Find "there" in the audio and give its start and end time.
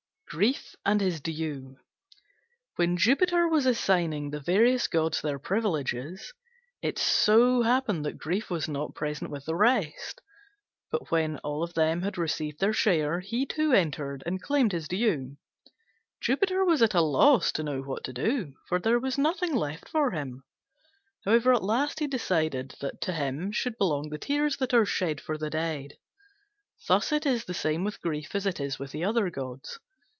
18.79-18.99